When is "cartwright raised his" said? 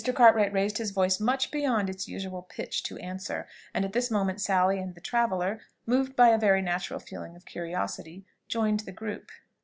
0.15-0.89